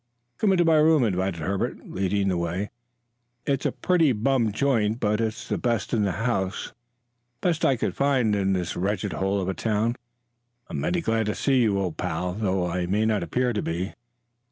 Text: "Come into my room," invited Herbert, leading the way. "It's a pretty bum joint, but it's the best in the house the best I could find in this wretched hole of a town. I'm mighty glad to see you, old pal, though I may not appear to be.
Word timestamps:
"Come 0.39 0.51
into 0.51 0.65
my 0.65 0.77
room," 0.77 1.03
invited 1.03 1.41
Herbert, 1.43 1.87
leading 1.87 2.27
the 2.29 2.35
way. 2.37 2.71
"It's 3.45 3.67
a 3.67 3.71
pretty 3.71 4.13
bum 4.13 4.51
joint, 4.51 4.99
but 4.99 5.21
it's 5.21 5.47
the 5.47 5.59
best 5.59 5.93
in 5.93 6.01
the 6.01 6.13
house 6.25 6.69
the 7.41 7.49
best 7.49 7.63
I 7.63 7.75
could 7.75 7.95
find 7.95 8.35
in 8.35 8.53
this 8.53 8.75
wretched 8.75 9.13
hole 9.13 9.39
of 9.39 9.47
a 9.47 9.53
town. 9.53 9.95
I'm 10.71 10.79
mighty 10.81 11.01
glad 11.01 11.27
to 11.27 11.35
see 11.35 11.61
you, 11.61 11.77
old 11.77 11.97
pal, 11.97 12.33
though 12.33 12.65
I 12.67 12.87
may 12.87 13.05
not 13.05 13.21
appear 13.21 13.53
to 13.53 13.61
be. 13.61 13.93